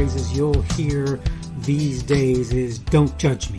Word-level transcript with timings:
phrases 0.00 0.34
you'll 0.34 0.62
hear 0.62 1.20
these 1.58 2.02
days 2.02 2.54
is 2.54 2.78
don't 2.78 3.18
judge 3.18 3.50
me. 3.50 3.58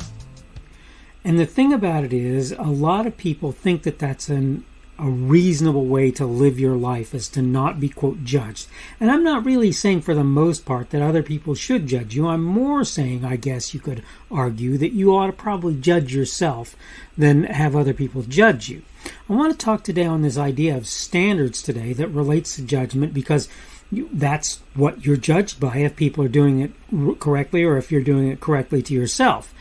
And 1.23 1.37
the 1.37 1.45
thing 1.45 1.71
about 1.71 2.03
it 2.03 2.13
is, 2.13 2.51
a 2.53 2.63
lot 2.63 3.05
of 3.05 3.15
people 3.15 3.51
think 3.51 3.83
that 3.83 3.99
that's 3.99 4.27
an, 4.27 4.65
a 5.01 5.09
reasonable 5.09 5.87
way 5.87 6.11
to 6.11 6.25
live 6.27 6.59
your 6.59 6.75
life 6.75 7.15
is 7.15 7.27
to 7.29 7.41
not 7.41 7.79
be, 7.79 7.89
quote, 7.89 8.23
judged. 8.23 8.67
And 8.99 9.09
I'm 9.09 9.23
not 9.23 9.43
really 9.43 9.71
saying 9.71 10.01
for 10.01 10.13
the 10.13 10.23
most 10.23 10.63
part 10.63 10.91
that 10.91 11.01
other 11.01 11.23
people 11.23 11.55
should 11.55 11.87
judge 11.87 12.15
you. 12.15 12.27
I'm 12.27 12.43
more 12.43 12.83
saying, 12.83 13.25
I 13.25 13.35
guess 13.35 13.73
you 13.73 13.79
could 13.79 14.03
argue, 14.29 14.77
that 14.77 14.93
you 14.93 15.15
ought 15.15 15.25
to 15.25 15.33
probably 15.33 15.75
judge 15.75 16.13
yourself 16.13 16.75
than 17.17 17.45
have 17.45 17.75
other 17.75 17.93
people 17.93 18.21
judge 18.21 18.69
you. 18.69 18.83
I 19.27 19.33
want 19.33 19.51
to 19.51 19.65
talk 19.65 19.83
today 19.83 20.05
on 20.05 20.21
this 20.21 20.37
idea 20.37 20.77
of 20.77 20.87
standards 20.87 21.63
today 21.63 21.93
that 21.93 22.09
relates 22.09 22.55
to 22.55 22.61
judgment 22.61 23.11
because 23.11 23.49
you, 23.91 24.07
that's 24.13 24.61
what 24.75 25.03
you're 25.03 25.17
judged 25.17 25.59
by 25.59 25.77
if 25.77 25.95
people 25.95 26.23
are 26.23 26.29
doing 26.29 26.59
it 26.61 27.19
correctly 27.19 27.63
or 27.63 27.77
if 27.77 27.91
you're 27.91 28.01
doing 28.01 28.29
it 28.29 28.39
correctly 28.39 28.83
to 28.83 28.93
yourself. 28.93 29.51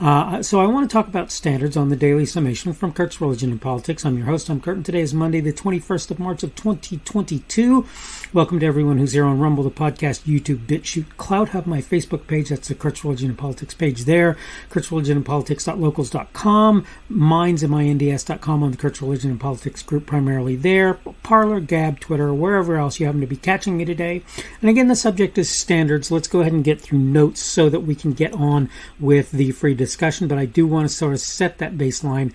Uh, 0.00 0.42
so 0.42 0.60
I 0.60 0.66
want 0.66 0.88
to 0.88 0.92
talk 0.92 1.06
about 1.06 1.30
standards 1.30 1.76
on 1.76 1.88
the 1.88 1.96
daily 1.96 2.26
summation 2.26 2.72
from 2.72 2.92
Kurt's 2.92 3.20
Religion 3.20 3.52
and 3.52 3.60
Politics. 3.60 4.04
I'm 4.04 4.16
your 4.16 4.26
host. 4.26 4.48
I'm 4.50 4.60
Kurt, 4.60 4.76
and 4.76 4.84
today 4.84 5.00
is 5.00 5.14
Monday, 5.14 5.40
the 5.40 5.52
21st 5.52 6.10
of 6.10 6.18
March 6.18 6.42
of 6.42 6.54
2022. 6.56 7.86
Welcome 8.32 8.58
to 8.60 8.66
everyone 8.66 8.98
who's 8.98 9.12
here 9.12 9.24
on 9.24 9.38
Rumble, 9.38 9.62
the 9.62 9.70
podcast, 9.70 10.22
YouTube, 10.22 10.66
BitChute, 10.66 11.14
CloutHub, 11.18 11.66
my 11.66 11.80
Facebook 11.80 12.26
page. 12.26 12.48
That's 12.48 12.66
the 12.66 12.74
Kurt's 12.74 13.04
Religion 13.04 13.28
and 13.28 13.38
Politics 13.38 13.74
page 13.74 14.04
there. 14.04 14.36
Kurt's 14.70 14.90
Religion 14.90 15.18
and 15.18 15.26
Politics.locals.com, 15.26 16.86
Minds, 17.08 17.62
M-I-N-D-S.com 17.62 18.62
on 18.62 18.70
the 18.72 18.76
Kurt's 18.76 19.02
Religion 19.02 19.30
and 19.30 19.40
Politics 19.40 19.82
group, 19.82 20.06
primarily 20.06 20.56
there. 20.56 20.94
Parler, 21.22 21.60
Gab, 21.60 22.00
Twitter, 22.00 22.34
wherever 22.34 22.76
else 22.76 22.98
you 22.98 23.06
happen 23.06 23.20
to 23.20 23.26
be 23.26 23.36
catching 23.36 23.76
me 23.76 23.84
today. 23.84 24.22
And 24.60 24.70
again, 24.70 24.88
the 24.88 24.96
subject 24.96 25.38
is 25.38 25.48
standards. 25.48 26.10
Let's 26.10 26.28
go 26.28 26.40
ahead 26.40 26.52
and 26.52 26.64
get 26.64 26.80
through 26.80 26.98
notes 26.98 27.40
so 27.40 27.68
that 27.68 27.80
we 27.80 27.94
can 27.94 28.14
get 28.14 28.32
on 28.32 28.68
with 28.98 29.30
the 29.30 29.52
free 29.52 29.74
discussion 29.84 30.28
but 30.28 30.38
I 30.38 30.46
do 30.46 30.66
want 30.66 30.88
to 30.88 30.94
sort 30.94 31.14
of 31.14 31.20
set 31.20 31.58
that 31.58 31.76
baseline 31.76 32.32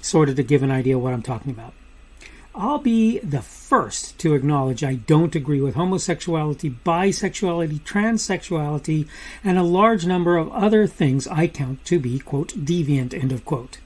sort 0.00 0.28
of 0.28 0.36
to 0.36 0.42
give 0.42 0.62
an 0.62 0.70
idea 0.70 0.98
what 0.98 1.12
I'm 1.12 1.22
talking 1.22 1.50
about. 1.50 1.72
I'll 2.54 2.78
be 2.78 3.18
the 3.20 3.42
first 3.42 4.18
to 4.18 4.34
acknowledge 4.34 4.82
I 4.82 4.94
don't 4.94 5.36
agree 5.36 5.60
with 5.60 5.76
homosexuality, 5.76 6.74
bisexuality, 6.84 7.80
transsexuality, 7.80 9.06
and 9.44 9.56
a 9.56 9.62
large 9.62 10.04
number 10.04 10.36
of 10.36 10.50
other 10.50 10.86
things 10.88 11.28
I 11.28 11.46
count 11.46 11.84
to 11.84 12.00
be, 12.00 12.18
quote, 12.18 12.52
deviant, 12.64 13.14
end 13.14 13.30
of 13.30 13.44
quote. 13.44 13.78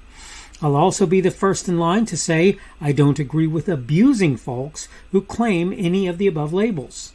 I'll 0.63 0.77
also 0.77 1.05
be 1.05 1.21
the 1.21 1.31
first 1.31 1.69
in 1.69 1.79
line 1.79 2.07
to 2.07 2.17
say 2.17 2.59
I 2.81 2.93
don't 2.93 3.19
agree 3.19 3.47
with 3.47 3.69
abusing 3.69 4.39
folks 4.39 4.89
who 5.13 5.21
claim 5.21 5.75
any 5.77 6.07
of 6.07 6.17
the 6.17 6.27
above 6.27 6.55
labels. 6.55 7.13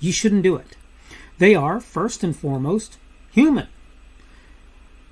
You 0.00 0.12
shouldn't 0.12 0.42
do 0.42 0.56
it. 0.56 0.76
They 1.38 1.54
are, 1.54 1.80
first 1.80 2.22
and 2.22 2.36
foremost, 2.36 2.98
human 3.30 3.68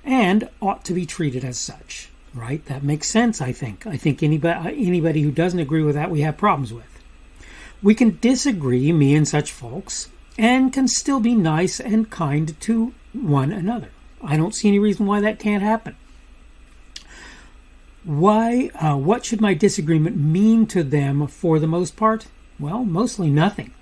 and 0.09 0.49
ought 0.59 0.83
to 0.85 0.93
be 0.93 1.05
treated 1.05 1.45
as 1.45 1.57
such. 1.57 2.09
Right? 2.33 2.65
That 2.65 2.83
makes 2.83 3.09
sense, 3.09 3.41
I 3.41 3.51
think. 3.51 3.87
I 3.87 3.95
think 3.95 4.21
anybody, 4.21 4.87
anybody 4.87 5.21
who 5.21 5.31
doesn't 5.31 5.59
agree 5.59 5.83
with 5.83 5.95
that, 5.95 6.11
we 6.11 6.21
have 6.21 6.37
problems 6.37 6.73
with. 6.73 6.85
We 7.81 7.95
can 7.95 8.19
disagree, 8.19 8.91
me 8.91 9.15
and 9.15 9.27
such 9.27 9.51
folks, 9.51 10.09
and 10.37 10.73
can 10.73 10.87
still 10.87 11.19
be 11.19 11.35
nice 11.35 11.79
and 11.79 12.09
kind 12.09 12.59
to 12.61 12.93
one 13.13 13.51
another. 13.51 13.89
I 14.21 14.35
don't 14.35 14.53
see 14.53 14.67
any 14.67 14.79
reason 14.79 15.05
why 15.05 15.21
that 15.21 15.39
can't 15.39 15.63
happen. 15.63 15.95
Why? 18.03 18.69
Uh, 18.75 18.97
what 18.97 19.25
should 19.25 19.41
my 19.41 19.53
disagreement 19.53 20.17
mean 20.17 20.65
to 20.67 20.83
them 20.83 21.27
for 21.27 21.59
the 21.59 21.67
most 21.67 21.95
part? 21.95 22.27
Well, 22.59 22.83
mostly 22.83 23.29
nothing. 23.29 23.73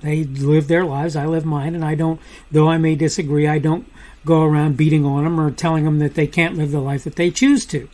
They 0.00 0.24
live 0.24 0.68
their 0.68 0.84
lives, 0.84 1.16
I 1.16 1.26
live 1.26 1.46
mine, 1.46 1.74
and 1.74 1.84
I 1.84 1.94
don't, 1.94 2.20
though 2.50 2.68
I 2.68 2.76
may 2.76 2.94
disagree, 2.94 3.48
I 3.48 3.58
don't 3.58 3.86
go 4.24 4.42
around 4.42 4.76
beating 4.76 5.04
on 5.04 5.24
them 5.24 5.40
or 5.40 5.50
telling 5.50 5.84
them 5.84 5.98
that 5.98 6.14
they 6.14 6.26
can't 6.26 6.56
live 6.56 6.70
the 6.70 6.80
life 6.80 7.04
that 7.04 7.16
they 7.16 7.30
choose 7.30 7.66
to. 7.66 7.88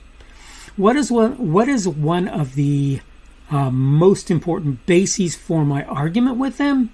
What 0.76 0.96
is 0.96 1.10
one, 1.10 1.52
what 1.52 1.68
is 1.68 1.86
one 1.86 2.28
of 2.28 2.54
the 2.54 3.00
uh, 3.50 3.70
most 3.70 4.30
important 4.30 4.86
bases 4.86 5.36
for 5.36 5.64
my 5.64 5.84
argument 5.84 6.36
with 6.36 6.58
them? 6.58 6.91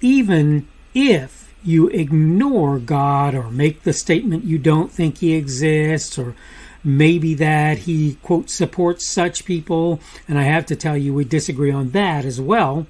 Even 0.00 0.68
if 0.94 1.54
you 1.64 1.88
ignore 1.88 2.78
God 2.78 3.34
or 3.34 3.50
make 3.50 3.82
the 3.82 3.92
statement 3.92 4.44
you 4.44 4.58
don't 4.58 4.92
think 4.92 5.18
He 5.18 5.34
exists 5.34 6.18
or 6.18 6.36
maybe 6.84 7.34
that 7.34 7.78
He, 7.78 8.14
quote, 8.22 8.50
supports 8.50 9.06
such 9.06 9.44
people, 9.44 10.00
and 10.28 10.38
I 10.38 10.42
have 10.42 10.66
to 10.66 10.76
tell 10.76 10.96
you 10.96 11.12
we 11.12 11.24
disagree 11.24 11.72
on 11.72 11.90
that 11.90 12.24
as 12.24 12.40
well, 12.40 12.86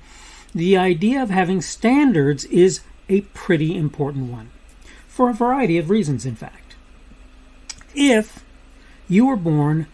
the 0.55 0.77
idea 0.77 1.23
of 1.23 1.31
having 1.31 1.63
standards 1.63 2.45
is 2.47 2.81
a 3.09 3.23
pretty 3.23 3.77
important 3.77 4.31
one 4.31 4.51
for 5.15 5.31
a 5.31 5.35
variety 5.35 5.79
of 5.79 5.91
reasons, 5.91 6.27
in 6.27 6.35
fact. 6.35 6.75
If 7.95 8.45
you 9.09 9.27
were 9.27 9.37
born 9.37 9.87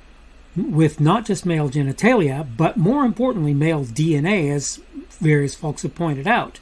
with 0.56 0.98
not 0.98 1.26
just 1.26 1.44
male 1.44 1.68
genitalia, 1.68 2.48
but 2.56 2.78
more 2.78 3.04
importantly, 3.04 3.52
male 3.52 3.84
DNA, 3.84 4.50
as 4.50 4.80
various 5.20 5.54
folks 5.54 5.82
have 5.82 5.94
pointed 5.94 6.26
out, 6.26 6.58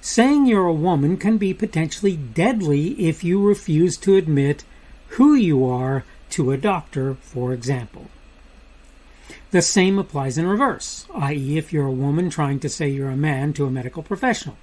saying 0.00 0.46
you're 0.46 0.66
a 0.66 0.72
woman 0.72 1.16
can 1.16 1.38
be 1.38 1.54
potentially 1.54 2.16
deadly 2.16 2.88
if 3.00 3.22
you 3.22 3.40
refuse 3.40 3.96
to 3.98 4.16
admit 4.16 4.64
who 5.10 5.34
you 5.34 5.64
are 5.64 6.04
to 6.30 6.50
a 6.50 6.56
doctor, 6.56 7.14
for 7.20 7.52
example. 7.52 8.06
The 9.52 9.62
same 9.62 9.96
applies 9.96 10.38
in 10.38 10.48
reverse, 10.48 11.06
i.e., 11.14 11.56
if 11.56 11.72
you're 11.72 11.86
a 11.86 11.92
woman 11.92 12.30
trying 12.30 12.58
to 12.60 12.68
say 12.68 12.88
you're 12.88 13.10
a 13.10 13.16
man 13.16 13.52
to 13.52 13.64
a 13.64 13.70
medical 13.70 14.02
professional. 14.02 14.56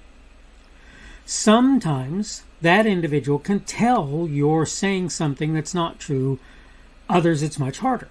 Sometimes 1.24 2.42
that 2.60 2.86
individual 2.86 3.38
can 3.38 3.60
tell 3.60 4.26
you're 4.28 4.66
saying 4.66 5.10
something 5.10 5.54
that's 5.54 5.74
not 5.74 5.98
true. 5.98 6.38
Others, 7.08 7.42
it's 7.42 7.58
much 7.58 7.78
harder. 7.78 8.08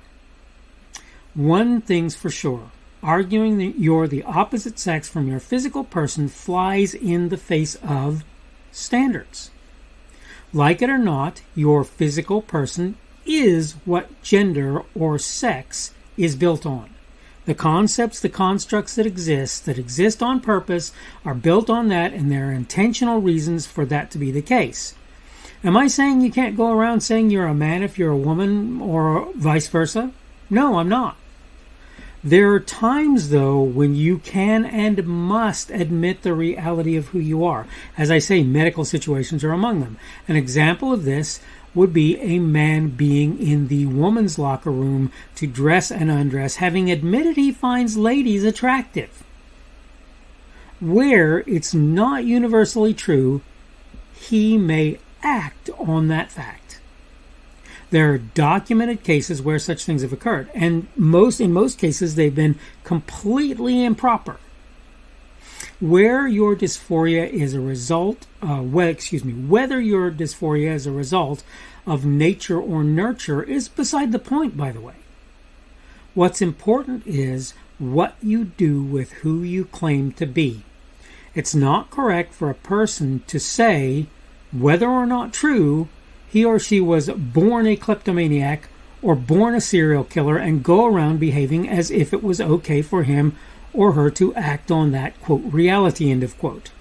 One 1.33 1.81
thing's 1.81 2.15
for 2.15 2.29
sure 2.29 2.71
arguing 3.01 3.57
that 3.57 3.79
you're 3.79 4.07
the 4.07 4.23
opposite 4.23 4.77
sex 4.77 5.07
from 5.07 5.27
your 5.27 5.39
physical 5.39 5.83
person 5.83 6.27
flies 6.27 6.93
in 6.93 7.29
the 7.29 7.37
face 7.37 7.75
of 7.75 8.23
standards. 8.71 9.51
Like 10.51 10.81
it 10.81 10.89
or 10.89 10.97
not, 10.97 11.41
your 11.55 11.83
physical 11.83 12.41
person 12.41 12.97
is 13.25 13.73
what 13.85 14.21
gender 14.21 14.83
or 14.95 15.19
sex 15.19 15.93
is 16.17 16.35
built 16.35 16.65
on. 16.65 16.89
The 17.49 17.55
concepts, 17.55 18.19
the 18.19 18.29
constructs 18.29 18.93
that 18.93 19.07
exist, 19.07 19.65
that 19.65 19.79
exist 19.79 20.21
on 20.21 20.39
purpose, 20.39 20.91
are 21.25 21.33
built 21.33 21.67
on 21.67 21.87
that, 21.87 22.13
and 22.13 22.31
there 22.31 22.49
are 22.49 22.51
intentional 22.51 23.21
reasons 23.21 23.65
for 23.65 23.85
that 23.85 24.11
to 24.11 24.19
be 24.19 24.29
the 24.29 24.43
case. 24.43 24.93
Am 25.63 25.75
I 25.75 25.87
saying 25.87 26.21
you 26.21 26.31
can't 26.31 26.55
go 26.55 26.71
around 26.71 27.01
saying 27.01 27.31
you're 27.31 27.47
a 27.47 27.55
man 27.55 27.81
if 27.81 27.97
you're 27.97 28.11
a 28.11 28.15
woman, 28.15 28.79
or 28.79 29.33
vice 29.33 29.67
versa? 29.67 30.11
No, 30.51 30.77
I'm 30.77 30.89
not. 30.89 31.17
There 32.23 32.53
are 32.53 32.59
times, 32.59 33.29
though, 33.29 33.61
when 33.61 33.95
you 33.95 34.19
can 34.19 34.63
and 34.63 35.07
must 35.07 35.71
admit 35.71 36.21
the 36.21 36.35
reality 36.35 36.97
of 36.97 37.07
who 37.07 37.19
you 37.19 37.43
are. 37.43 37.65
As 37.97 38.11
I 38.11 38.19
say, 38.19 38.43
medical 38.43 38.85
situations 38.85 39.43
are 39.43 39.53
among 39.53 39.79
them. 39.79 39.97
An 40.27 40.35
example 40.35 40.93
of 40.93 41.03
this 41.03 41.39
would 41.75 41.93
be 41.93 42.17
a 42.19 42.39
man 42.39 42.89
being 42.89 43.39
in 43.39 43.67
the 43.67 43.85
woman's 43.85 44.39
locker 44.39 44.71
room 44.71 45.11
to 45.35 45.47
dress 45.47 45.91
and 45.91 46.09
undress, 46.09 46.57
having 46.57 46.89
admitted 46.89 47.35
he 47.35 47.51
finds 47.51 47.97
ladies 47.97 48.43
attractive. 48.43 49.23
Where 50.79 51.39
it's 51.39 51.73
not 51.73 52.25
universally 52.25 52.93
true, 52.93 53.41
he 54.13 54.57
may 54.57 54.99
act 55.21 55.69
on 55.77 56.07
that 56.07 56.31
fact. 56.31 56.79
There 57.91 58.13
are 58.13 58.17
documented 58.19 59.03
cases 59.03 59.41
where 59.41 59.59
such 59.59 59.83
things 59.83 60.03
have 60.03 60.13
occurred, 60.13 60.49
and 60.53 60.87
most 60.95 61.41
in 61.41 61.51
most 61.51 61.77
cases 61.79 62.15
they've 62.15 62.33
been 62.33 62.59
completely 62.83 63.83
improper 63.83 64.37
where 65.79 66.27
your 66.27 66.55
dysphoria 66.55 67.29
is 67.29 67.53
a 67.53 67.59
result, 67.59 68.27
uh, 68.41 68.61
well, 68.61 68.87
excuse 68.87 69.23
me, 69.23 69.33
whether 69.33 69.79
your 69.79 70.11
dysphoria 70.11 70.73
is 70.73 70.85
a 70.85 70.91
result 70.91 71.43
of 71.85 72.05
nature 72.05 72.59
or 72.59 72.83
nurture 72.83 73.41
is 73.41 73.69
beside 73.69 74.11
the 74.11 74.19
point, 74.19 74.57
by 74.57 74.71
the 74.71 74.81
way. 74.81 74.95
What's 76.13 76.41
important 76.41 77.07
is 77.07 77.53
what 77.77 78.15
you 78.21 78.45
do 78.45 78.83
with 78.83 79.11
who 79.13 79.41
you 79.41 79.65
claim 79.65 80.11
to 80.13 80.25
be. 80.25 80.63
It's 81.33 81.55
not 81.55 81.91
correct 81.91 82.33
for 82.33 82.49
a 82.49 82.55
person 82.55 83.23
to 83.27 83.39
say, 83.39 84.07
whether 84.51 84.89
or 84.89 85.05
not 85.05 85.31
true, 85.31 85.87
he 86.27 86.43
or 86.43 86.59
she 86.59 86.81
was 86.81 87.09
born 87.09 87.67
a 87.67 87.75
kleptomaniac 87.75 88.67
or 89.01 89.15
born 89.15 89.55
a 89.55 89.61
serial 89.61 90.03
killer 90.03 90.37
and 90.37 90.63
go 90.63 90.85
around 90.85 91.19
behaving 91.19 91.69
as 91.69 91.89
if 91.89 92.13
it 92.13 92.23
was 92.23 92.41
okay 92.41 92.81
for 92.81 93.03
him 93.03 93.35
or 93.73 93.93
her 93.93 94.09
to 94.11 94.33
act 94.35 94.71
on 94.71 94.91
that, 94.91 95.19
quote, 95.21 95.43
reality, 95.45 96.11
end 96.11 96.23
of 96.23 96.37
quote. 96.37 96.71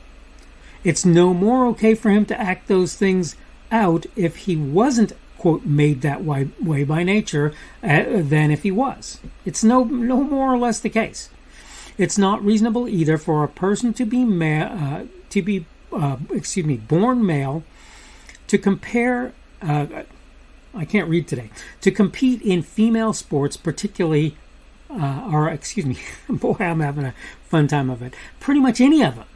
It's 0.84 1.04
no 1.04 1.34
more 1.34 1.66
okay 1.68 1.94
for 1.94 2.10
him 2.10 2.24
to 2.26 2.40
act 2.40 2.68
those 2.68 2.94
things 2.94 3.36
out 3.70 4.06
if 4.16 4.36
he 4.36 4.56
wasn't, 4.56 5.12
quote, 5.36 5.64
made 5.64 6.02
that 6.02 6.24
way, 6.24 6.48
way 6.62 6.84
by 6.84 7.02
nature 7.02 7.52
uh, 7.82 8.04
than 8.06 8.50
if 8.50 8.62
he 8.62 8.70
was. 8.70 9.20
It's 9.44 9.64
no, 9.64 9.84
no 9.84 10.22
more 10.22 10.52
or 10.54 10.58
less 10.58 10.80
the 10.80 10.88
case. 10.88 11.30
It's 11.98 12.16
not 12.16 12.44
reasonable 12.44 12.88
either 12.88 13.18
for 13.18 13.42
a 13.42 13.48
person 13.48 13.92
to 13.94 14.04
be 14.06 14.24
ma- 14.24 14.62
uh, 14.62 15.04
to 15.30 15.42
be 15.42 15.66
uh, 15.92 16.16
excuse 16.30 16.66
me, 16.66 16.76
born 16.76 17.24
male 17.24 17.62
to 18.46 18.58
compare. 18.58 19.32
Uh, 19.60 19.86
I 20.74 20.84
can't 20.84 21.08
read 21.08 21.26
today. 21.26 21.50
To 21.80 21.90
compete 21.90 22.42
in 22.42 22.62
female 22.62 23.12
sports, 23.12 23.56
particularly, 23.56 24.36
uh, 24.90 25.28
or 25.30 25.48
excuse 25.48 25.86
me, 25.86 25.98
boy, 26.28 26.56
I'm 26.58 26.80
having 26.80 27.04
a 27.04 27.14
fun 27.44 27.68
time 27.68 27.90
of 27.90 28.02
it. 28.02 28.14
Pretty 28.40 28.60
much 28.60 28.80
any 28.80 29.02
of 29.02 29.16
them. 29.16 29.26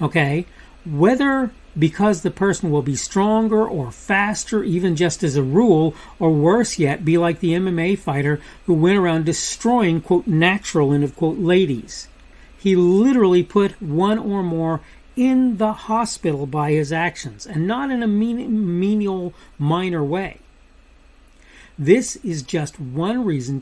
Okay, 0.00 0.46
whether 0.84 1.50
because 1.78 2.22
the 2.22 2.30
person 2.30 2.70
will 2.70 2.82
be 2.82 2.96
stronger 2.96 3.66
or 3.66 3.90
faster, 3.90 4.62
even 4.62 4.96
just 4.96 5.22
as 5.22 5.36
a 5.36 5.42
rule, 5.42 5.94
or 6.18 6.30
worse 6.30 6.78
yet, 6.78 7.04
be 7.04 7.18
like 7.18 7.40
the 7.40 7.52
MMA 7.52 7.98
fighter 7.98 8.40
who 8.66 8.74
went 8.74 8.98
around 8.98 9.24
destroying, 9.24 10.00
quote, 10.00 10.26
natural, 10.26 10.92
end 10.92 11.04
of 11.04 11.16
quote, 11.16 11.38
ladies. 11.38 12.08
He 12.56 12.76
literally 12.76 13.42
put 13.42 13.80
one 13.82 14.18
or 14.18 14.42
more 14.42 14.80
in 15.16 15.58
the 15.58 15.72
hospital 15.72 16.46
by 16.46 16.72
his 16.72 16.92
actions, 16.92 17.46
and 17.46 17.66
not 17.66 17.90
in 17.90 18.02
a 18.02 18.06
menial, 18.06 19.34
minor 19.58 20.02
way. 20.02 20.38
This 21.78 22.16
is 22.16 22.42
just 22.42 22.78
one 22.80 23.24
reason 23.24 23.60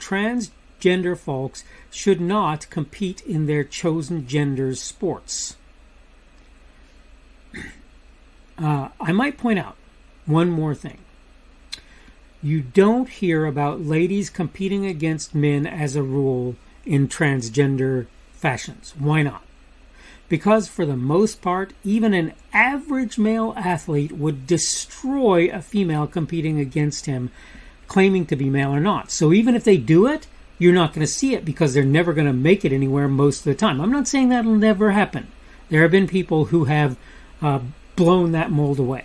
transgender 0.82 1.16
folks 1.16 1.64
should 1.90 2.20
not 2.20 2.68
compete 2.70 3.20
in 3.22 3.46
their 3.46 3.64
chosen 3.64 4.26
gender's 4.26 4.80
sports. 4.80 5.56
Uh, 8.58 8.88
I 9.00 9.12
might 9.12 9.38
point 9.38 9.58
out 9.58 9.76
one 10.26 10.50
more 10.50 10.74
thing. 10.74 10.98
You 12.42 12.60
don't 12.60 13.08
hear 13.08 13.46
about 13.46 13.80
ladies 13.80 14.30
competing 14.30 14.86
against 14.86 15.34
men 15.34 15.66
as 15.66 15.96
a 15.96 16.02
rule 16.02 16.54
in 16.84 17.08
transgender 17.08 18.06
fashions. 18.32 18.94
Why 18.96 19.22
not? 19.22 19.42
Because 20.28 20.68
for 20.68 20.84
the 20.84 20.98
most 20.98 21.40
part, 21.42 21.72
even 21.82 22.14
an 22.14 22.34
average 22.52 23.18
male 23.18 23.54
athlete 23.56 24.12
would 24.12 24.46
destroy 24.46 25.48
a 25.48 25.62
female 25.62 26.06
competing 26.06 26.60
against 26.60 27.06
him, 27.06 27.30
claiming 27.88 28.26
to 28.26 28.36
be 28.36 28.50
male 28.50 28.70
or 28.70 28.80
not. 28.80 29.10
So 29.10 29.32
even 29.32 29.56
if 29.56 29.64
they 29.64 29.78
do 29.78 30.06
it, 30.06 30.28
you're 30.62 30.72
not 30.72 30.92
going 30.92 31.04
to 31.06 31.12
see 31.12 31.34
it 31.34 31.44
because 31.44 31.74
they're 31.74 31.84
never 31.84 32.12
going 32.12 32.26
to 32.26 32.32
make 32.32 32.64
it 32.64 32.72
anywhere 32.72 33.08
most 33.08 33.40
of 33.40 33.44
the 33.44 33.54
time. 33.54 33.80
I'm 33.80 33.90
not 33.90 34.06
saying 34.06 34.28
that'll 34.28 34.54
never 34.54 34.92
happen. 34.92 35.26
There 35.68 35.82
have 35.82 35.90
been 35.90 36.06
people 36.06 36.46
who 36.46 36.64
have 36.64 36.96
uh, 37.40 37.60
blown 37.96 38.32
that 38.32 38.50
mold 38.50 38.78
away. 38.78 39.04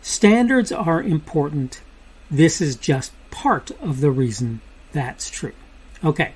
Standards 0.00 0.72
are 0.72 1.00
important. 1.00 1.82
This 2.30 2.60
is 2.60 2.74
just 2.76 3.12
part 3.30 3.70
of 3.80 4.00
the 4.00 4.10
reason 4.10 4.60
that's 4.92 5.30
true. 5.30 5.52
Okay, 6.04 6.32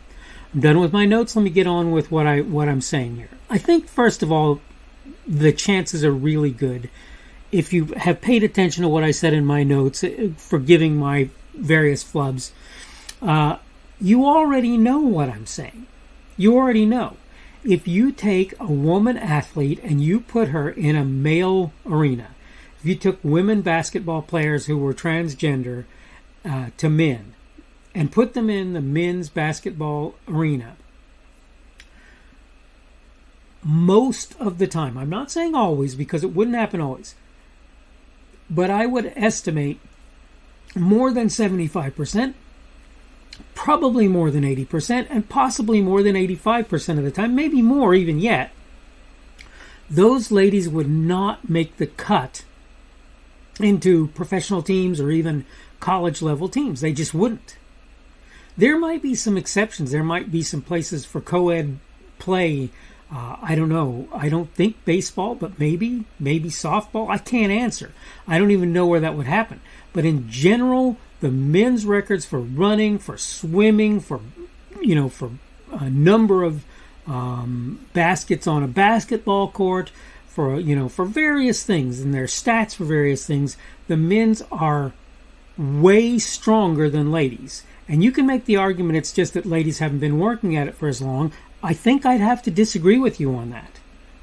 I'm 0.55 0.61
done 0.61 0.79
with 0.79 0.93
my 0.93 1.05
notes. 1.05 1.35
Let 1.35 1.43
me 1.43 1.51
get 1.51 1.67
on 1.67 1.91
with 1.91 2.13
what 2.13 2.27
I 2.27 2.43
what 2.43 2.69
I'm 2.69 2.81
saying 2.81 3.17
here. 3.17 3.31
I 3.51 3.59
think 3.59 3.89
first 3.89 4.23
of 4.23 4.31
all, 4.31 4.61
the 5.27 5.53
chances 5.53 6.05
are 6.05 6.13
really 6.13 6.53
good 6.53 6.89
if 7.51 7.73
you 7.73 7.87
have 7.97 8.21
paid 8.21 8.45
attention 8.45 8.83
to 8.83 8.89
what 8.89 9.03
I 9.03 9.11
said 9.11 9.33
in 9.33 9.45
my 9.45 9.63
notes, 9.63 10.05
uh, 10.05 10.31
forgiving 10.37 10.97
my 10.97 11.31
various 11.55 12.05
flubs. 12.05 12.51
Uh, 13.23 13.57
you 14.01 14.27
already 14.27 14.77
know 14.77 15.01
what 15.01 15.29
I'm 15.29 15.47
saying. 15.47 15.87
You 16.37 16.57
already 16.57 16.87
know 16.87 17.17
if 17.65 17.89
you 17.89 18.13
take 18.13 18.55
a 18.61 18.67
woman 18.67 19.17
athlete 19.17 19.81
and 19.83 20.03
you 20.03 20.21
put 20.21 20.49
her 20.49 20.71
in 20.71 20.95
a 20.95 21.05
male 21.05 21.73
arena, 21.85 22.29
if 22.79 22.87
you 22.87 22.95
took 22.95 23.19
women 23.23 23.63
basketball 23.63 24.23
players 24.23 24.67
who 24.67 24.77
were 24.77 24.95
transgender 24.95 25.85
uh, 26.45 26.71
to 26.77 26.89
men 26.89 27.35
and 27.95 28.13
put 28.13 28.35
them 28.35 28.49
in 28.49 28.73
the 28.73 28.81
men's 28.81 29.29
basketball 29.29 30.15
arena, 30.29 30.77
most 33.65 34.37
of 34.39 34.59
the 34.59 34.69
time, 34.69 34.97
I'm 34.97 35.11
not 35.11 35.33
saying 35.33 35.57
always 35.57 35.97
because 35.97 36.23
it 36.23 36.35
wouldn't 36.35 36.57
happen 36.57 36.81
always, 36.81 37.17
but 38.49 38.71
I 38.71 38.87
would 38.87 39.13
estimate 39.17 39.81
more 40.77 41.13
than 41.13 41.27
75% 41.27 42.35
probably 43.55 44.09
more 44.09 44.31
than 44.31 44.45
80%, 44.45 45.07
and 45.11 45.29
possibly 45.29 45.81
more 45.81 46.03
than 46.03 46.15
85% 46.15 46.99
of 46.99 47.05
the 47.05 47.11
time, 47.11 47.35
maybe 47.35 47.63
more 47.63 47.95
even 47.95 48.19
yet, 48.19 48.53
those 49.89 50.31
ladies 50.31 50.69
would 50.69 50.89
not 50.89 51.49
make 51.49 51.77
the 51.77 51.87
cut 51.87 52.45
into 53.61 54.09
professional 54.09 54.63
teams 54.63 55.01
or 55.01 55.11
even 55.11 55.45
college 55.81 56.23
level 56.23 56.49
teams. 56.49 56.81
They 56.81 56.93
just 56.93 57.15
wouldn't. 57.15 57.57
There 58.57 58.79
might 58.79 59.03
be 59.03 59.15
some 59.15 59.37
exceptions. 59.37 59.91
There 59.91 60.03
might 60.03 60.33
be 60.33 60.43
some 60.43 60.63
places 60.63 61.05
for 61.05 61.21
co 61.21 61.51
ed 61.51 61.79
play. 62.19 62.71
Uh, 63.13 63.37
I 63.41 63.55
don't 63.55 63.69
know. 63.69 64.09
I 64.13 64.29
don't 64.29 64.53
think 64.55 64.85
baseball, 64.85 65.35
but 65.35 65.59
maybe, 65.59 66.05
maybe 66.19 66.49
softball. 66.49 67.09
I 67.09 67.19
can't 67.19 67.53
answer. 67.53 67.93
I 68.27 68.39
don't 68.39 68.51
even 68.51 68.73
know 68.73 68.87
where 68.87 69.01
that 69.01 69.15
would 69.15 69.27
happen. 69.27 69.61
But 69.93 70.05
in 70.05 70.29
general, 70.29 70.97
the 71.21 71.31
men's 71.31 71.87
records 71.87 72.25
for 72.25 72.41
running, 72.41 72.99
for 72.99 73.17
swimming, 73.17 74.01
for 74.01 74.21
you 74.81 74.95
know, 74.95 75.09
for 75.09 75.31
a 75.73 75.91
number 75.91 76.43
of 76.43 76.65
um, 77.07 77.87
baskets 77.93 78.47
on 78.47 78.63
a 78.63 78.69
basketball 78.69 79.49
court, 79.49 79.91
for 80.27 80.59
you 80.59 80.77
know, 80.77 80.89
for 80.89 81.05
various 81.05 81.65
things, 81.65 82.01
and 82.01 82.13
their 82.13 82.27
stats 82.27 82.75
for 82.75 82.85
various 82.85 83.27
things. 83.27 83.57
The 83.89 83.97
men's 83.97 84.43
are 84.53 84.93
way 85.57 86.19
stronger 86.19 86.91
than 86.91 87.11
ladies, 87.11 87.63
and 87.89 88.05
you 88.05 88.13
can 88.13 88.27
make 88.27 88.45
the 88.45 88.57
argument 88.57 88.99
it's 88.99 89.13
just 89.13 89.35
that 89.35 89.47
ladies 89.47 89.79
haven't 89.79 90.01
been 90.01 90.19
working 90.19 90.57
at 90.57 90.69
it 90.69 90.75
for 90.75 90.89
as 90.89 91.01
long. 91.01 91.33
I 91.63 91.73
think 91.73 92.05
I'd 92.05 92.21
have 92.21 92.43
to 92.43 92.51
disagree 92.51 92.99
with 92.99 93.19
you 93.19 93.35
on 93.35 93.51
that. 93.51 93.71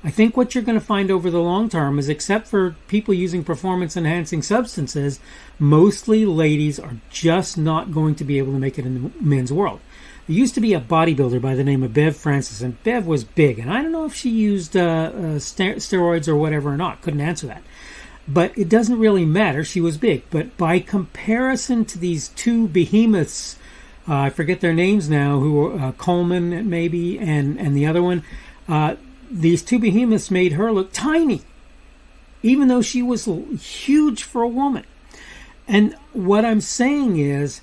I 0.06 0.12
think 0.12 0.36
what 0.36 0.54
you're 0.54 0.64
going 0.64 0.80
to 0.80 0.86
find 0.86 1.10
over 1.10 1.32
the 1.32 1.40
long 1.40 1.70
term 1.70 1.98
is, 1.98 2.10
except 2.10 2.48
for 2.48 2.76
people 2.88 3.14
using 3.14 3.44
performance 3.44 3.96
enhancing 3.96 4.42
substances, 4.42 5.20
mostly 5.60 6.26
ladies 6.26 6.78
are 6.78 6.98
just 7.10 7.58
not 7.58 7.94
going 7.94 8.16
to 8.16 8.26
be 8.26 8.38
able 8.38 8.52
to 8.52 8.60
make 8.60 8.78
it 8.78 8.86
in 8.86 8.96
the 8.96 9.12
men's 9.22 9.54
world. 9.54 9.80
There 10.28 10.36
used 10.36 10.56
to 10.56 10.62
be 10.62 10.74
a 10.74 10.82
bodybuilder 10.82 11.42
by 11.42 11.56
the 11.56 11.64
name 11.64 11.84
of 11.84 11.94
Bev 11.94 12.18
Francis, 12.18 12.62
and 12.62 12.82
Bev 12.84 13.06
was 13.08 13.24
big, 13.24 13.60
and 13.60 13.72
I 13.72 13.82
don't 13.82 13.94
know 13.94 14.06
if 14.06 14.14
she 14.14 14.30
used 14.30 14.76
uh, 14.76 14.82
uh, 14.82 15.40
steroids 15.40 16.28
or 16.28 16.36
whatever 16.36 16.70
or 16.70 16.78
not. 16.78 17.02
Couldn't 17.02 17.22
answer 17.22 17.48
that. 17.48 17.64
But 18.28 18.58
it 18.58 18.70
doesn't 18.70 19.00
really 19.00 19.26
matter. 19.26 19.66
She 19.66 19.82
was 19.82 19.98
big. 19.98 20.24
But 20.30 20.58
by 20.58 20.80
comparison 20.80 21.84
to 21.86 22.00
these 22.00 22.30
two 22.30 22.70
behemoths, 22.70 23.58
uh, 24.08 24.16
I 24.16 24.30
forget 24.30 24.62
their 24.62 24.74
names 24.74 25.10
now, 25.10 25.40
who 25.40 25.54
were 25.54 25.80
uh, 25.80 25.92
Coleman 25.94 26.70
maybe, 26.70 27.20
and 27.20 27.60
and 27.60 27.76
the 27.76 27.86
other 27.86 28.02
one 28.04 28.24
uh, 28.68 28.96
these 29.34 29.64
two 29.64 29.80
behemoths 29.80 30.30
made 30.30 30.54
her 30.54 30.72
look 30.72 30.94
tiny, 30.94 31.42
even 32.44 32.68
though 32.68 32.82
she 32.82 33.02
was 33.02 33.26
huge 33.26 34.24
for 34.24 34.44
a 34.44 34.48
woman. 34.48 34.86
And 35.68 35.96
what 36.14 36.46
I'm 36.46 36.62
saying 36.62 37.18
is, 37.18 37.62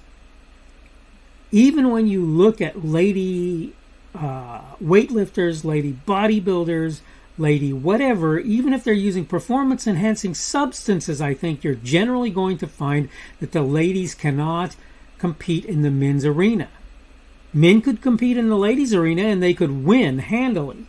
even 1.53 1.91
when 1.91 2.07
you 2.07 2.25
look 2.25 2.61
at 2.61 2.85
lady 2.85 3.75
uh, 4.15 4.63
weightlifters, 4.83 5.65
lady 5.65 5.97
bodybuilders, 6.07 7.01
lady 7.39 7.73
whatever, 7.73 8.39
even 8.39 8.73
if 8.73 8.83
they're 8.83 8.93
using 8.93 9.25
performance 9.25 9.87
enhancing 9.87 10.35
substances, 10.35 11.21
I 11.21 11.35
think 11.35 11.63
you're 11.63 11.75
generally 11.75 12.31
going 12.31 12.59
to 12.59 12.67
find 12.67 13.09
that 13.39 13.53
the 13.53 13.63
ladies 13.63 14.15
cannot 14.15 14.77
compete 15.19 15.65
in 15.65 15.83
the 15.83 15.91
men's 15.91 16.25
arena. 16.25 16.69
Men 17.53 17.81
could 17.81 18.01
compete 18.01 18.37
in 18.37 18.49
the 18.49 18.57
ladies' 18.57 18.95
arena 18.95 19.23
and 19.23 19.43
they 19.43 19.55
could 19.55 19.85
win 19.85 20.19
handily. 20.19 20.87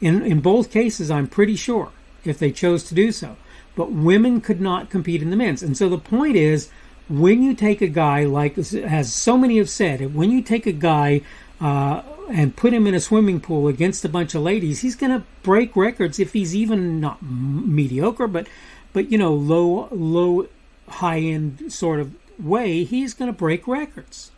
In, 0.00 0.22
in 0.22 0.40
both 0.40 0.70
cases, 0.70 1.10
I'm 1.10 1.26
pretty 1.26 1.56
sure, 1.56 1.90
if 2.24 2.38
they 2.38 2.52
chose 2.52 2.84
to 2.84 2.94
do 2.94 3.12
so. 3.12 3.36
But 3.74 3.92
women 3.92 4.40
could 4.40 4.60
not 4.60 4.90
compete 4.90 5.22
in 5.22 5.30
the 5.30 5.36
men's. 5.36 5.62
And 5.62 5.76
so 5.76 5.88
the 5.88 5.98
point 5.98 6.36
is, 6.36 6.70
when 7.08 7.42
you 7.42 7.54
take 7.54 7.80
a 7.80 7.88
guy 7.88 8.24
like, 8.24 8.58
as 8.58 9.12
so 9.12 9.38
many 9.38 9.58
have 9.58 9.70
said, 9.70 10.14
when 10.14 10.30
you 10.30 10.42
take 10.42 10.66
a 10.66 10.72
guy 10.72 11.22
uh, 11.60 12.02
and 12.30 12.54
put 12.54 12.72
him 12.72 12.86
in 12.86 12.94
a 12.94 13.00
swimming 13.00 13.40
pool 13.40 13.68
against 13.68 14.04
a 14.04 14.08
bunch 14.08 14.34
of 14.34 14.42
ladies, 14.42 14.80
he's 14.80 14.96
going 14.96 15.12
to 15.12 15.24
break 15.42 15.74
records 15.74 16.18
if 16.18 16.32
he's 16.32 16.54
even 16.54 17.00
not 17.00 17.22
mediocre, 17.22 18.26
but 18.26 18.46
but 18.92 19.10
you 19.10 19.18
know, 19.18 19.32
low 19.32 19.88
low 19.90 20.48
high 20.88 21.20
end 21.20 21.72
sort 21.72 22.00
of 22.00 22.14
way, 22.42 22.84
he's 22.84 23.14
going 23.14 23.30
to 23.30 23.36
break 23.36 23.66
records. 23.66 24.30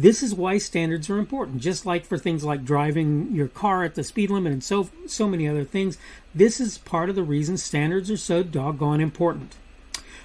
This 0.00 0.22
is 0.22 0.32
why 0.32 0.58
standards 0.58 1.10
are 1.10 1.18
important. 1.18 1.60
Just 1.60 1.84
like 1.84 2.06
for 2.06 2.16
things 2.16 2.44
like 2.44 2.64
driving 2.64 3.34
your 3.34 3.48
car 3.48 3.82
at 3.82 3.96
the 3.96 4.04
speed 4.04 4.30
limit 4.30 4.52
and 4.52 4.62
so 4.62 4.88
so 5.06 5.26
many 5.28 5.48
other 5.48 5.64
things, 5.64 5.98
this 6.32 6.60
is 6.60 6.78
part 6.78 7.10
of 7.10 7.16
the 7.16 7.24
reason 7.24 7.56
standards 7.56 8.08
are 8.08 8.16
so 8.16 8.44
doggone 8.44 9.00
important. 9.00 9.56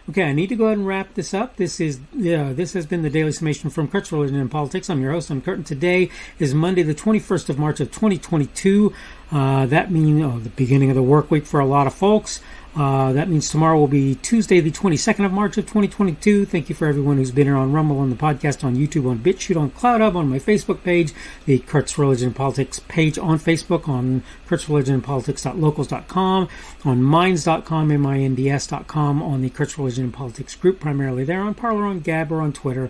Okay, 0.07 0.23
I 0.23 0.33
need 0.33 0.49
to 0.49 0.55
go 0.55 0.65
ahead 0.65 0.77
and 0.77 0.85
wrap 0.85 1.15
this 1.15 1.33
up. 1.33 1.55
This 1.55 1.79
is 1.79 1.99
this 2.13 2.73
has 2.73 2.85
been 2.85 3.01
the 3.01 3.09
daily 3.09 3.31
summation 3.31 3.71
from 3.71 3.87
Kurt's 3.87 4.11
Religion 4.11 4.35
and 4.35 4.51
Politics. 4.51 4.91
I'm 4.91 5.01
your 5.01 5.13
host, 5.13 5.31
I'm 5.31 5.41
Curtin. 5.41 5.63
Today 5.63 6.11
is 6.37 6.53
Monday, 6.53 6.83
the 6.83 6.93
21st 6.93 7.49
of 7.49 7.57
March 7.57 7.79
of 7.79 7.89
2022. 7.89 8.93
Uh, 9.33 9.65
that 9.65 9.91
means 9.91 10.23
oh, 10.23 10.39
the 10.39 10.49
beginning 10.49 10.89
of 10.91 10.95
the 10.95 11.01
work 11.01 11.31
week 11.31 11.45
for 11.45 11.59
a 11.59 11.65
lot 11.65 11.87
of 11.87 11.93
folks. 11.93 12.39
Uh, 12.75 13.13
that 13.13 13.29
means 13.29 13.49
tomorrow 13.49 13.77
will 13.77 13.87
be 13.87 14.15
Tuesday, 14.15 14.59
the 14.59 14.71
22nd 14.71 15.25
of 15.25 15.31
March 15.31 15.57
of 15.57 15.65
2022. 15.65 16.45
Thank 16.45 16.69
you 16.69 16.75
for 16.75 16.87
everyone 16.87 17.17
who's 17.17 17.31
been 17.31 17.45
here 17.45 17.55
on 17.55 17.71
Rumble, 17.71 17.99
on 17.99 18.09
the 18.09 18.15
podcast, 18.15 18.63
on 18.63 18.75
YouTube, 18.75 19.09
on 19.09 19.19
BitChute, 19.19 19.59
on 19.59 19.69
CloutHub, 19.71 20.15
on 20.15 20.27
my 20.27 20.39
Facebook 20.39 20.83
page, 20.83 21.13
the 21.45 21.59
Kurt's 21.59 21.97
Religion 21.97 22.27
and 22.27 22.35
Politics 22.35 22.79
page 22.79 23.19
on 23.19 23.37
Facebook, 23.37 23.87
on 23.87 24.23
Kurt's 24.47 24.67
Religion 24.69 24.95
and 24.95 25.03
Politics.locals.com, 25.03 26.49
on 26.83 27.03
Minds.com, 27.03 27.91
M-I-N-D-S.com, 27.91 29.21
on 29.21 29.41
the 29.41 29.49
Kurt's 29.49 29.77
Religion 29.77 30.05
and 30.05 30.13
Politics 30.13 30.55
group, 30.55 30.79
primarily 30.79 31.23
there, 31.23 31.41
on 31.41 31.53
Parler, 31.53 31.85
on 31.85 31.99
Gab, 31.99 32.31
or 32.31 32.41
on 32.41 32.53
Twitter. 32.53 32.89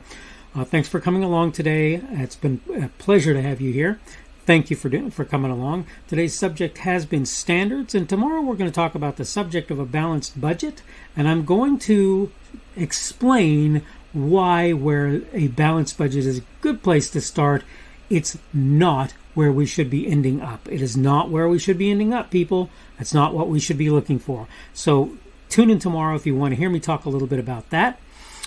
Uh, 0.55 0.63
thanks 0.63 0.87
for 0.87 1.01
coming 1.01 1.23
along 1.23 1.51
today. 1.51 1.95
It's 2.11 2.35
been 2.35 2.61
a 2.79 2.87
pleasure 2.99 3.33
to 3.33 3.41
have 3.41 3.59
you 3.59 3.73
here. 3.73 3.99
Thank 4.45 4.69
you 4.69 4.75
for 4.75 4.89
doing, 4.89 5.09
for 5.09 5.23
coming 5.23 5.51
along. 5.51 5.85
Today's 6.07 6.37
subject 6.37 6.79
has 6.79 7.05
been 7.05 7.25
standards, 7.25 7.95
and 7.95 8.09
tomorrow 8.09 8.41
we're 8.41 8.57
going 8.57 8.69
to 8.69 8.75
talk 8.75 8.93
about 8.93 9.15
the 9.15 9.23
subject 9.23 9.71
of 9.71 9.79
a 9.79 9.85
balanced 9.85 10.39
budget, 10.39 10.81
and 11.15 11.29
I'm 11.29 11.45
going 11.45 11.79
to 11.79 12.29
explain 12.75 13.83
why 14.11 14.73
where 14.73 15.21
a 15.31 15.47
balanced 15.47 15.97
budget 15.97 16.25
is 16.25 16.39
a 16.39 16.43
good 16.59 16.83
place 16.83 17.09
to 17.11 17.21
start. 17.21 17.63
It's 18.09 18.37
not 18.53 19.13
where 19.33 19.51
we 19.51 19.65
should 19.65 19.89
be 19.89 20.07
ending 20.07 20.41
up. 20.41 20.67
It 20.69 20.81
is 20.81 20.97
not 20.97 21.29
where 21.29 21.47
we 21.47 21.57
should 21.57 21.77
be 21.77 21.89
ending 21.89 22.13
up, 22.13 22.29
people. 22.29 22.69
That's 22.97 23.13
not 23.13 23.33
what 23.33 23.47
we 23.47 23.61
should 23.61 23.77
be 23.77 23.89
looking 23.89 24.19
for. 24.19 24.47
So 24.73 25.17
tune 25.47 25.69
in 25.69 25.79
tomorrow 25.79 26.15
if 26.15 26.25
you 26.25 26.35
want 26.35 26.51
to 26.51 26.57
hear 26.57 26.69
me 26.69 26.81
talk 26.81 27.05
a 27.05 27.09
little 27.09 27.29
bit 27.29 27.39
about 27.39 27.69
that. 27.69 27.97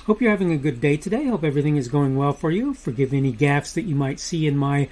Hope 0.07 0.21
you're 0.21 0.31
having 0.31 0.53
a 0.53 0.59
good 0.59 0.81
day 0.81 0.97
today. 0.97 1.25
Hope 1.25 1.43
everything 1.43 1.77
is 1.77 1.89
going 1.89 2.17
well 2.17 2.33
for 2.33 2.53
you. 2.53 2.75
Forgive 2.75 3.13
any 3.13 3.33
gaffes 3.33 3.75
that 3.75 3.83
you 3.83 3.97
might 3.97 4.21
see 4.21 4.47
in 4.47 4.57
my 4.57 4.89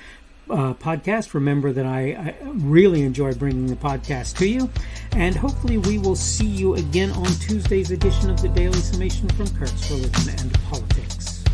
uh, 0.51 0.75
podcast. 0.75 1.35
Remember 1.35 1.73
that 1.73 1.87
I, 1.87 2.01
I, 2.13 2.35
really 2.45 3.03
enjoy 3.03 3.33
bringing 3.35 3.67
the 3.67 3.77
podcast 3.77 4.37
to 4.39 4.49
you. 4.49 4.71
And 5.13 5.35
hopefully, 5.35 5.79
we 5.79 5.99
will 5.99 6.17
see 6.17 6.47
you 6.47 6.75
again 6.75 7.11
on 7.13 7.27
Tuesday's 7.27 7.91
edition 7.91 8.31
of 8.31 8.41
the 8.43 8.49
Daily 8.49 8.81
Summation 8.81 9.29
from 9.31 9.49
Kurt's 9.57 9.91
Religion 9.91 10.35
and 10.39 10.53
Politics. 10.65 11.45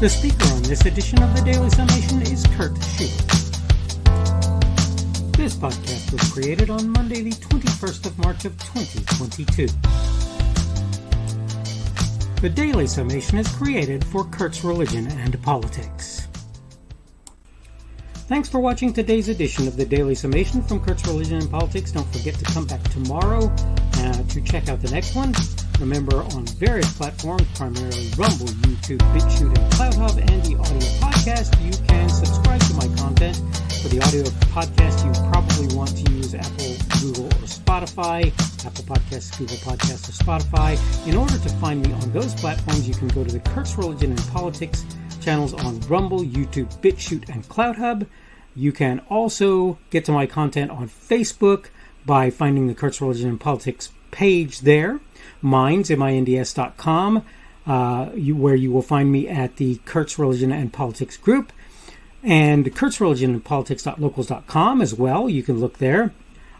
The 0.00 0.08
speaker 0.08 0.52
on 0.54 0.62
this 0.62 0.84
edition 0.84 1.22
of 1.22 1.34
the 1.36 1.42
Daily 1.42 1.70
Summation 1.70 2.22
is 2.22 2.44
Kurt 2.56 2.76
Schubert. 2.82 3.42
This 5.36 5.54
podcast 5.54 6.12
was 6.12 6.32
created 6.32 6.70
on 6.70 6.90
Monday, 6.90 7.22
the 7.22 7.30
21st 7.30 8.06
of 8.06 8.18
March 8.18 8.44
of 8.44 8.58
2022. 8.58 9.68
The 12.42 12.50
Daily 12.50 12.88
Summation 12.88 13.38
is 13.38 13.46
created 13.46 14.04
for 14.04 14.24
Kurt's 14.24 14.64
Religion 14.64 15.06
and 15.06 15.40
Politics. 15.44 16.26
Thanks 18.26 18.48
for 18.48 18.58
watching 18.58 18.92
today's 18.92 19.28
edition 19.28 19.68
of 19.68 19.76
the 19.76 19.84
Daily 19.84 20.16
Summation 20.16 20.60
from 20.60 20.84
Kurt's 20.84 21.06
Religion 21.06 21.38
and 21.38 21.48
Politics. 21.48 21.92
Don't 21.92 22.12
forget 22.12 22.34
to 22.34 22.44
come 22.46 22.66
back 22.66 22.82
tomorrow 22.90 23.44
uh, 23.94 24.22
to 24.24 24.40
check 24.40 24.68
out 24.68 24.82
the 24.82 24.90
next 24.90 25.14
one. 25.14 25.32
Remember, 25.78 26.16
on 26.34 26.44
various 26.58 26.92
platforms, 26.96 27.46
primarily 27.54 28.08
Rumble, 28.18 28.46
YouTube, 28.66 28.98
BitChute, 29.14 29.56
and 29.56 29.72
CloutHub, 29.74 30.18
and 30.18 30.42
the 30.42 30.58
audio 30.58 30.88
podcast, 30.98 31.54
you 31.64 31.70
can 31.86 32.08
subscribe 32.08 32.60
to 32.62 32.74
my 32.74 32.88
content. 32.96 33.40
For 33.82 33.88
the 33.88 34.00
audio 34.00 34.22
podcast, 34.54 35.04
you 35.04 35.30
probably 35.32 35.76
want 35.76 35.90
to 35.96 36.12
use 36.12 36.34
Apple, 36.34 36.76
Google, 37.00 37.26
or 37.26 37.48
Spotify. 37.48 38.26
Apple 38.64 38.84
Podcasts, 38.84 39.36
Google 39.36 39.56
Podcasts, 39.56 40.08
or 40.08 40.12
Spotify. 40.12 41.08
In 41.08 41.16
order 41.16 41.36
to 41.36 41.48
find 41.56 41.84
me 41.84 41.92
on 41.92 42.12
those 42.12 42.32
platforms, 42.34 42.86
you 42.86 42.94
can 42.94 43.08
go 43.08 43.24
to 43.24 43.32
the 43.32 43.40
Kurt's 43.50 43.76
Religion 43.76 44.12
and 44.12 44.20
Politics 44.28 44.86
channels 45.20 45.52
on 45.52 45.80
Rumble, 45.80 46.20
YouTube, 46.20 46.68
BitChute, 46.80 47.28
and 47.28 47.42
CloutHub. 47.48 48.06
You 48.54 48.70
can 48.70 49.00
also 49.10 49.78
get 49.90 50.04
to 50.04 50.12
my 50.12 50.26
content 50.26 50.70
on 50.70 50.88
Facebook 50.88 51.66
by 52.06 52.30
finding 52.30 52.68
the 52.68 52.74
Kurt's 52.74 53.00
Religion 53.00 53.28
and 53.28 53.40
Politics 53.40 53.90
page 54.12 54.60
there 54.60 55.00
minds, 55.42 55.90
M-I-N-D-S.com, 55.90 57.24
uh, 57.66 58.10
you, 58.14 58.36
where 58.36 58.54
you 58.54 58.70
will 58.70 58.82
find 58.82 59.10
me 59.10 59.28
at 59.28 59.56
the 59.56 59.76
Kurt's 59.84 60.18
Religion 60.18 60.52
and 60.52 60.72
Politics 60.72 61.16
group, 61.16 61.52
and 62.22 62.74
Kurt's 62.74 63.00
Religion 63.00 63.32
and 63.32 63.44
Politics.locals.com 63.44 64.80
as 64.80 64.94
well. 64.94 65.28
You 65.28 65.42
can 65.42 65.60
look 65.60 65.78
there. 65.78 66.12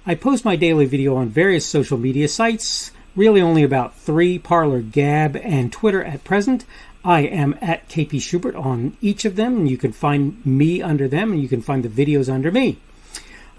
I 0.05 0.15
post 0.15 0.45
my 0.45 0.57
daily 0.57 0.87
video 0.87 1.17
on 1.17 1.29
various 1.29 1.65
social 1.65 1.97
media 1.97 2.29
sites, 2.29 2.91
really 3.15 3.41
only 3.41 3.63
about 3.63 3.97
three 3.97 4.39
Parler, 4.39 4.81
Gab, 4.81 5.37
and 5.37 5.73
Twitter 5.73 6.03
at 6.03 6.25
present. 6.25 6.65
I 7.05 7.21
am 7.21 7.57
at 7.61 7.89
KP 7.89 8.21
Schubert 8.21 8.57
on 8.57 8.97
each 9.01 9.25
of 9.25 9.37
them, 9.37 9.59
and 9.59 9.71
you 9.71 9.77
can 9.77 9.93
find 9.93 10.45
me 10.45 10.83
under 10.83 11.07
them, 11.09 11.31
and 11.33 11.43
you 11.43 11.49
can 11.49 11.63
find 11.63 11.85
the 11.85 11.89
videos 11.89 12.33
under 12.33 12.51
me. 12.51 12.79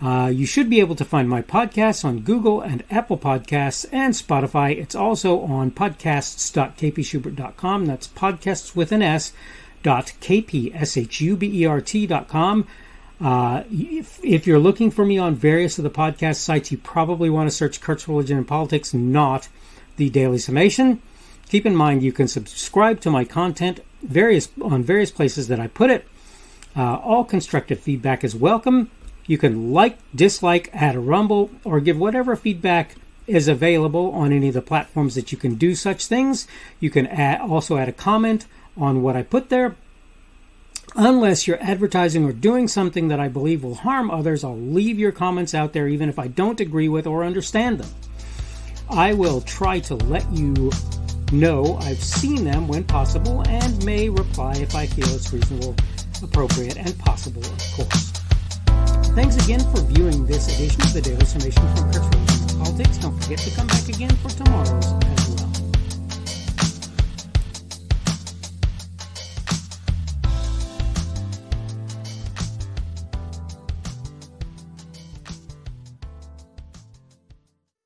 Uh, 0.02 0.28
you 0.28 0.46
should 0.46 0.70
be 0.70 0.82
able 0.82 0.96
to 0.96 1.06
find 1.06 1.30
my 1.30 1.42
podcasts 1.42 2.04
on 2.04 2.20
Google 2.20 2.60
and 2.60 2.84
Apple 2.92 3.18
Podcasts 3.18 3.86
and 3.92 4.14
Spotify. 4.14 4.78
It's 4.78 4.96
also 4.96 5.40
on 5.42 5.72
podcasts.kpschubert.com. 5.72 7.86
That's 7.86 8.10
podcasts 8.10 8.76
with 8.76 8.92
an 8.92 9.02
S 9.02 9.32
dot 9.84 10.13
kpschubert.com. 10.22 12.68
Uh, 13.22 13.63
if, 13.72 14.20
if 14.24 14.48
you're 14.48 14.60
looking 14.60 14.92
for 14.92 15.06
me 15.06 15.18
on 15.18 15.36
various 15.36 15.78
of 15.78 15.84
the 15.84 15.90
podcast 15.90 16.38
sites, 16.38 16.72
you 16.72 16.78
probably 16.78 17.30
want 17.30 17.50
to 17.50 17.56
search 17.56 17.80
Kurt's 17.80 18.08
Religion 18.08 18.38
and 18.38 18.48
Politics, 18.48 18.94
not 18.94 19.48
the 19.98 20.10
Daily 20.10 20.40
Summation. 20.40 21.02
Keep 21.48 21.66
in 21.66 21.75
mind 21.75 22.04
you 22.04 22.12
can 22.12 22.28
subscribe 22.28 23.00
to 23.02 23.12
my 23.12 23.24
content 23.24 23.82
various 24.02 24.50
on 24.62 24.84
various 24.84 25.12
places 25.12 25.48
that 25.48 25.60
I 25.60 25.68
put 25.68 25.90
it. 25.90 26.08
Uh, 26.75 26.96
all 26.96 27.24
constructive 27.24 27.80
feedback 27.80 28.24
is 28.24 28.36
welcome. 28.36 28.90
You 29.25 29.38
can 29.38 29.72
like, 29.72 30.00
dislike, 30.13 30.70
add 30.74 30.96
a 30.96 31.00
rumble, 31.00 31.52
or 31.63 31.80
give 31.80 31.98
whatever 31.98 32.36
feedback 32.36 32.96
is 33.25 33.48
available 33.48 34.12
on 34.12 34.34
any 34.34 34.50
of 34.50 34.54
the 34.54 34.62
platforms 34.62 35.16
that 35.16 35.32
you 35.32 35.38
can 35.38 35.56
do 35.56 35.75
such 35.75 36.08
things. 36.08 36.46
You 36.80 36.90
can 36.90 37.08
add, 37.08 37.40
also 37.40 37.78
add 37.78 37.88
a 37.88 37.94
comment 37.94 38.46
on 38.77 39.01
what 39.01 39.15
I 39.15 39.24
put 39.24 39.50
there. 39.50 39.75
Unless 40.96 41.48
you're 41.48 41.62
advertising 41.62 42.25
or 42.25 42.34
doing 42.34 42.68
something 42.68 43.08
that 43.08 43.20
I 43.20 43.27
believe 43.27 43.63
will 43.63 43.75
harm 43.75 44.12
others, 44.12 44.44
I'll 44.44 44.58
leave 44.58 45.00
your 45.00 45.12
comments 45.12 45.56
out 45.56 45.74
there 45.74 45.88
even 45.88 46.08
if 46.08 46.20
I 46.20 46.27
don't 46.27 46.60
agree 46.60 46.88
with 46.88 47.08
or 47.08 47.24
understand 47.24 47.80
them. 47.80 47.89
I 48.89 49.13
will 49.13 49.42
try 49.42 49.80
to 49.82 49.96
let 49.96 50.30
you 50.32 50.72
know 51.32 51.77
I've 51.77 52.03
seen 52.03 52.44
them 52.44 52.68
when 52.68 52.84
possible 52.84 53.44
and 53.48 53.84
may 53.84 54.10
reply 54.10 54.53
if 54.58 54.75
I 54.75 54.86
feel 54.86 55.08
it's 55.15 55.34
reasonable, 55.34 55.75
appropriate, 56.22 56.77
and 56.77 56.98
possible, 57.00 57.42
of 57.44 57.60
course. 57.75 58.12
Thanks 59.15 59.44
again 59.44 59.62
for 59.72 59.82
viewing 59.82 60.25
this 60.25 60.48
edition 60.56 60.82
of 60.82 60.94
the 60.94 61.01
Daily 61.01 61.25
Summation 61.25 61.75
from 61.75 61.92
Kurt's 61.92 62.56
Politics. 62.56 62.98
Don't 62.98 63.20
forget 63.24 63.39
to 63.39 63.56
come 63.56 63.68
back 63.68 63.88
again 63.89 64.15
for 64.18 64.30
tomorrow's 64.30 64.94
as 64.94 65.30
well. 65.30 65.53